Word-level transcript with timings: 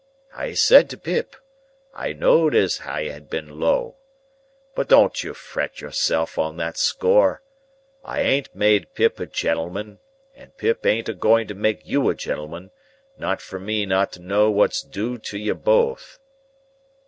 I 0.33 0.53
said 0.53 0.89
to 0.89 0.97
Pip, 0.97 1.35
I 1.93 2.11
knowed 2.11 2.55
as 2.55 2.81
I 2.87 3.03
had 3.09 3.29
been 3.29 3.59
low. 3.59 3.97
But 4.73 4.87
don't 4.89 5.23
you 5.23 5.35
fret 5.35 5.79
yourself 5.79 6.39
on 6.39 6.57
that 6.57 6.75
score. 6.77 7.43
I 8.03 8.21
ain't 8.21 8.55
made 8.55 8.95
Pip 8.95 9.19
a 9.19 9.27
gentleman, 9.27 9.99
and 10.33 10.57
Pip 10.57 10.83
ain't 10.87 11.07
a 11.09 11.13
going 11.13 11.45
to 11.49 11.53
make 11.53 11.81
you 11.85 12.09
a 12.09 12.15
gentleman, 12.15 12.71
not 13.19 13.43
fur 13.43 13.59
me 13.59 13.85
not 13.85 14.11
to 14.13 14.21
know 14.23 14.49
what's 14.49 14.81
due 14.81 15.19
to 15.19 15.37
ye 15.37 15.51
both. 15.51 16.17